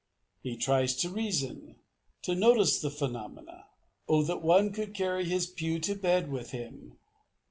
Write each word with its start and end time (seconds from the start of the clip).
He 0.41 0.57
tries 0.57 0.95
to 0.95 1.11
reason, 1.11 1.75
to 2.23 2.33
notice 2.33 2.79
the 2.81 2.89
phenomena. 2.89 3.65
Oh, 4.09 4.23
that 4.23 4.41
one 4.41 4.73
could 4.73 4.95
carry 4.95 5.25
his 5.25 5.45
pew 5.45 5.77
to 5.81 5.93
bed 5.93 6.31
with 6.31 6.49
him! 6.49 6.97